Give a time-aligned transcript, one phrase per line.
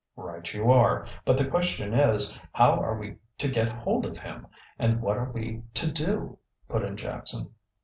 [0.15, 1.05] "Right you are.
[1.25, 4.47] But the question is, How are we to get hold of him,
[4.79, 7.53] and what are we to do?" put in Jackson.